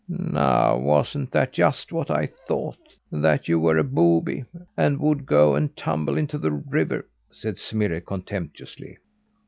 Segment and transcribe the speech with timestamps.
[0.09, 2.79] "Now wasn't that just what I thought
[3.11, 8.01] that you were a booby, and would go and tumble into the river?" said Smirre,
[8.01, 8.97] contemptuously.